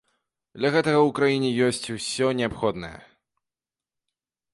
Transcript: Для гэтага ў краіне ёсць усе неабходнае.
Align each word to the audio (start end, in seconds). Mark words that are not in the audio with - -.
Для 0.59 0.69
гэтага 0.75 0.99
ў 1.01 1.09
краіне 1.19 1.49
ёсць 1.67 1.87
усе 1.97 2.27
неабходнае. 2.39 2.95